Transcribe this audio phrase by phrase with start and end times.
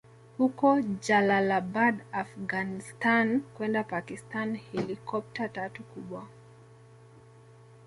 [0.37, 6.27] huko Jalalabad Afghanistan kwenda Pakistan Helikopta tatu kubwa